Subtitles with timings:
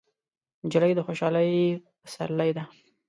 [0.65, 1.51] نجلۍ د خوشحالۍ
[2.03, 2.63] پسرلی ده.